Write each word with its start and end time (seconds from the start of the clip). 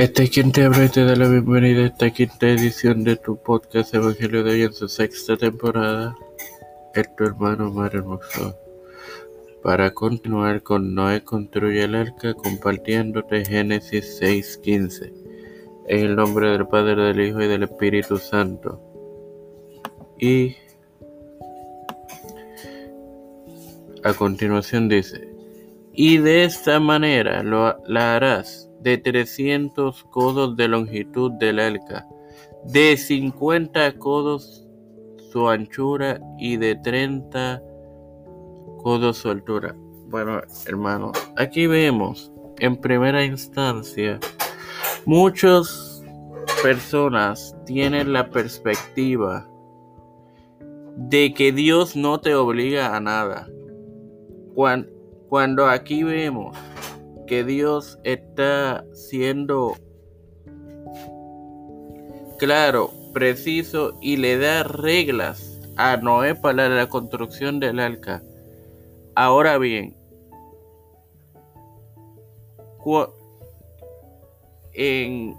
Este 0.00 0.22
es 0.22 0.30
quien 0.30 0.50
te 0.50 0.64
habla 0.64 0.86
y 0.86 0.88
te 0.88 1.04
da 1.04 1.14
la 1.14 1.28
bienvenida 1.28 1.82
a 1.82 1.86
esta 1.88 2.10
quinta 2.10 2.48
edición 2.48 3.04
de 3.04 3.16
tu 3.16 3.36
podcast 3.36 3.92
Evangelio 3.92 4.42
de 4.42 4.52
hoy 4.52 4.62
en 4.62 4.72
su 4.72 4.88
sexta 4.88 5.36
temporada. 5.36 6.16
Es 6.94 7.14
tu 7.16 7.24
hermano 7.24 7.70
Mario 7.70 8.00
Hermoso. 8.00 8.56
Para 9.62 9.90
continuar 9.90 10.62
con 10.62 10.94
Noé 10.94 11.22
construye 11.22 11.84
el 11.84 11.94
arca 11.94 12.32
compartiéndote 12.32 13.44
Génesis 13.44 14.18
6:15. 14.18 15.12
En 15.86 16.06
el 16.06 16.16
nombre 16.16 16.48
del 16.48 16.66
Padre, 16.66 17.02
del 17.02 17.20
Hijo 17.20 17.42
y 17.42 17.48
del 17.48 17.64
Espíritu 17.64 18.16
Santo. 18.16 18.80
Y 20.18 20.56
a 24.02 24.14
continuación 24.14 24.88
dice, 24.88 25.28
y 25.92 26.16
de 26.16 26.44
esta 26.44 26.80
manera 26.80 27.42
lo, 27.42 27.76
la 27.86 28.16
harás 28.16 28.69
de 28.80 28.98
300 28.98 30.04
codos 30.04 30.56
de 30.56 30.68
longitud 30.68 31.32
del 31.32 31.58
arca, 31.58 32.06
de 32.64 32.96
50 32.96 33.98
codos 33.98 34.66
su 35.30 35.48
anchura 35.48 36.20
y 36.38 36.56
de 36.56 36.76
30 36.76 37.62
codos 38.82 39.18
su 39.18 39.30
altura. 39.30 39.74
Bueno, 40.08 40.40
hermano, 40.66 41.12
aquí 41.36 41.66
vemos 41.66 42.32
en 42.58 42.76
primera 42.76 43.24
instancia 43.24 44.18
muchas 45.06 46.02
personas 46.62 47.56
tienen 47.64 48.12
la 48.12 48.28
perspectiva 48.28 49.48
de 50.96 51.32
que 51.32 51.52
Dios 51.52 51.96
no 51.96 52.20
te 52.20 52.34
obliga 52.34 52.94
a 52.94 53.00
nada. 53.00 53.48
Cuando 55.28 55.66
aquí 55.66 56.02
vemos 56.02 56.56
que 57.30 57.44
Dios 57.44 57.96
está 58.02 58.84
siendo 58.92 59.76
claro, 62.40 62.90
preciso 63.14 63.96
y 64.00 64.16
le 64.16 64.36
da 64.36 64.64
reglas 64.64 65.60
a 65.76 65.96
Noé 65.96 66.34
para 66.34 66.68
la 66.68 66.88
construcción 66.88 67.60
del 67.60 67.78
arca. 67.78 68.20
Ahora 69.14 69.58
bien, 69.58 69.96
en, 74.72 75.36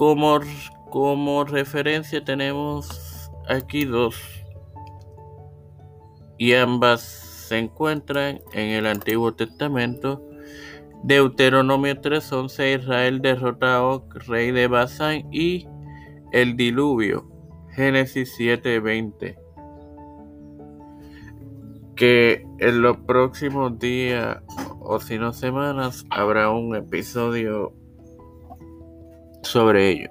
Como, 0.00 0.40
como 0.88 1.44
referencia 1.44 2.24
tenemos 2.24 3.30
aquí 3.46 3.84
dos 3.84 4.16
y 6.38 6.54
ambas 6.54 7.02
se 7.02 7.58
encuentran 7.58 8.40
en 8.54 8.70
el 8.70 8.86
Antiguo 8.86 9.34
Testamento. 9.34 10.26
Deuteronomio 11.02 12.00
3.11 12.00 12.80
Israel 12.80 13.20
derrota 13.20 13.76
a 13.76 14.02
rey 14.26 14.52
de 14.52 14.68
Basán 14.68 15.28
y 15.30 15.68
el 16.32 16.56
diluvio. 16.56 17.30
Génesis 17.74 18.34
7.20 18.38 19.36
que 21.94 22.46
en 22.58 22.80
los 22.80 22.96
próximos 22.96 23.78
días 23.78 24.38
o 24.78 24.98
si 24.98 25.18
no 25.18 25.34
semanas 25.34 26.06
habrá 26.08 26.48
un 26.48 26.74
episodio 26.74 27.74
sobre 29.50 29.90
ello. 29.90 30.10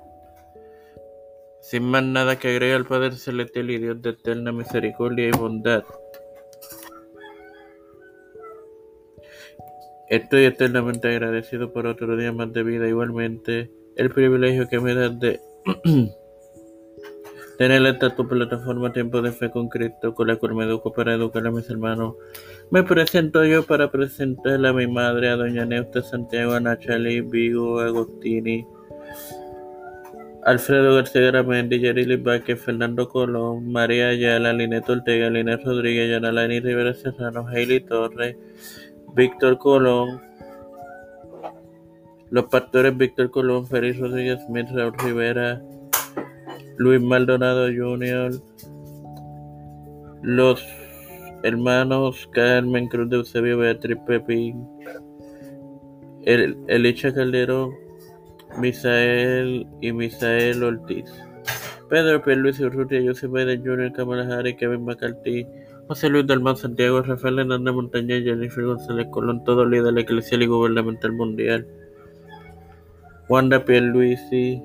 Sin 1.62 1.84
más 1.84 2.04
nada 2.04 2.38
que 2.38 2.50
agregar 2.50 2.78
al 2.78 2.86
Padre 2.86 3.12
Celestial 3.12 3.70
y 3.70 3.78
Dios 3.78 4.02
de 4.02 4.12
eterna 4.12 4.52
misericordia 4.52 5.28
y 5.28 5.32
bondad. 5.32 5.84
Estoy 10.10 10.46
eternamente 10.46 11.08
agradecido 11.08 11.72
por 11.72 11.86
otro 11.86 12.18
día 12.18 12.32
más 12.32 12.52
de 12.52 12.64
vida. 12.64 12.88
Igualmente, 12.88 13.72
el 13.96 14.10
privilegio 14.10 14.68
que 14.68 14.80
me 14.80 14.96
das 14.96 15.20
de 15.20 15.40
tener 17.60 17.86
esta 17.86 18.16
tu 18.16 18.28
plataforma 18.28 18.92
Tiempo 18.92 19.22
de 19.22 19.32
Fe 19.32 19.52
con 19.52 19.70
Cristo, 19.70 20.16
con 20.16 20.28
la 20.28 20.38
cual 20.38 20.56
me 20.56 20.66
educo 20.66 20.92
para 20.92 21.14
educar 21.14 21.46
a 21.46 21.52
mis 21.52 21.70
hermanos. 21.70 22.16
Me 22.72 22.84
presento 22.84 23.46
yo 23.46 23.66
para 23.66 23.92
presentar 23.92 24.66
a 24.66 24.74
mi 24.74 24.88
madre, 24.88 25.30
a 25.30 25.36
doña 25.36 25.66
Neusta 25.66 26.02
Santiago, 26.02 26.54
a 26.54 26.60
Nachali, 26.60 27.22
Vigo, 27.22 27.80
Agostini, 27.80 28.66
Alfredo 30.44 30.96
García 30.96 31.22
Gramendi, 31.22 31.80
Yerili 31.80 32.16
Vázquez, 32.16 32.62
Fernando 32.62 33.10
Colón, 33.10 33.72
María 33.72 34.10
Ayala, 34.10 34.54
Linet 34.54 34.90
Ortega, 34.90 35.30
Linet 35.30 35.64
Rodríguez, 35.64 36.10
Yanalani 36.10 36.60
Rivera 36.60 36.94
Serrano, 36.94 37.46
Hailey 37.48 37.82
Torres, 37.82 38.38
Víctor 39.16 39.58
Colón, 39.58 40.22
los 42.30 42.46
pastores 42.46 42.96
Víctor 42.98 43.32
Colón, 43.32 43.68
Félix 43.68 44.00
Rodríguez 44.00 44.40
Smith, 44.48 44.68
Raúl 44.74 44.94
Rivera, 45.04 45.62
Luis 46.78 47.02
Maldonado 47.02 47.68
Jr., 47.68 48.32
los 50.22 50.66
hermanos 51.44 52.30
Carmen 52.32 52.88
Cruz 52.88 53.10
de 53.10 53.18
Eusebio, 53.18 53.58
Beatriz 53.58 53.98
Pepín, 54.08 54.68
el, 56.24 56.58
Elicha 56.68 57.14
Calderón, 57.14 57.89
Misael 58.60 59.68
y 59.82 59.92
Misael 59.92 60.64
Ortiz. 60.64 61.06
Pedro 61.90 62.22
P. 62.22 62.36
Luis 62.36 62.60
Urrutia, 62.60 63.02
Joseph 63.04 63.32
Biden 63.32 63.64
Jr., 63.64 63.92
Kamala 63.94 64.24
Harris, 64.24 64.58
Kevin 64.58 64.86
McCarthy, 64.86 65.48
José 65.88 66.10
Luis 66.10 66.28
Dalmán 66.28 66.56
Santiago, 66.56 67.02
Rafael 67.02 67.40
Hernández 67.40 67.74
Montañez, 67.74 68.24
Jennifer 68.24 68.64
González 68.64 69.08
Colón, 69.10 69.44
todo 69.44 69.66
líder 69.66 69.98
eclesial 69.98 70.44
y 70.44 70.48
gubernamental 70.48 71.14
mundial. 71.14 71.66
Wanda 73.28 73.66
Pierluisi, 73.66 74.62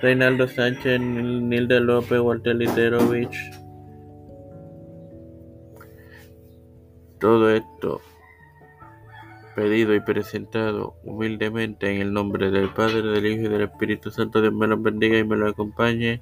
Reinaldo 0.00 0.48
Sánchez, 0.48 1.00
Nilda 1.00 1.80
López, 1.80 2.20
Walter 2.20 2.56
Literovich. 2.56 3.36
Todo 7.18 7.50
esto 7.50 8.00
pedido 9.54 9.94
y 9.94 10.00
presentado 10.00 10.96
humildemente 11.04 11.94
en 11.94 12.00
el 12.00 12.12
nombre 12.12 12.50
del 12.50 12.70
Padre, 12.70 13.02
del 13.02 13.26
Hijo 13.26 13.42
y 13.42 13.48
del 13.48 13.62
Espíritu 13.62 14.10
Santo. 14.10 14.40
Dios 14.40 14.52
me 14.52 14.66
lo 14.66 14.78
bendiga 14.78 15.18
y 15.18 15.24
me 15.24 15.36
lo 15.36 15.48
acompañe. 15.48 16.20